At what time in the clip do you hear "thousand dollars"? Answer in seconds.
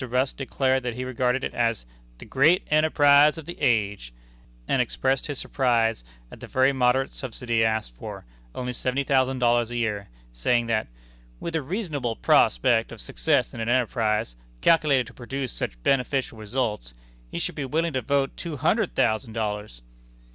9.03-9.69, 18.95-19.83